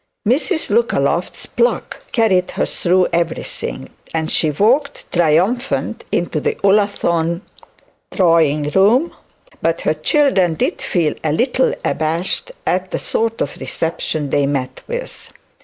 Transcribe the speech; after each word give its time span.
Mrs 0.27 0.71
Lookaloft's 0.71 1.45
pluck 1.45 2.11
carried 2.11 2.49
her 2.49 2.65
through 2.65 3.07
everything, 3.13 3.91
and 4.15 4.31
she 4.31 4.49
walked 4.49 5.13
triumphant 5.13 6.05
into 6.11 6.39
the 6.39 6.55
Ullathorne 6.63 7.41
drawing 8.11 8.71
room; 8.71 9.13
but 9.61 9.81
her 9.81 9.93
children 9.93 10.55
did 10.55 10.81
feel 10.81 11.13
a 11.23 11.31
little 11.31 11.75
abashed 11.85 12.51
at 12.65 12.89
the 12.89 12.97
sort 12.97 13.41
of 13.43 13.57
reception 13.57 14.31
they 14.31 14.47
met 14.47 14.81
with. 14.87 15.31